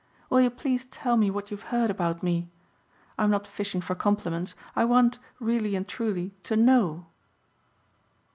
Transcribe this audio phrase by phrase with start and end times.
[0.31, 2.49] Will you please tell me what you've heard about me.
[3.19, 4.55] I'm not fishing for compliments.
[4.75, 7.05] I want, really and truly, to know."